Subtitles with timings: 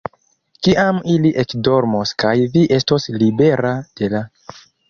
[0.67, 4.27] Kiam ili ekdormos kaj vi estos libera de la.